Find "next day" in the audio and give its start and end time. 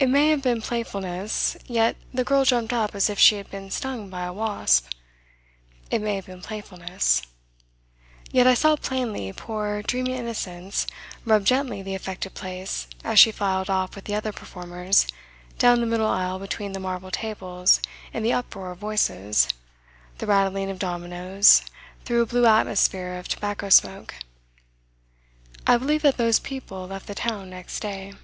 27.50-28.14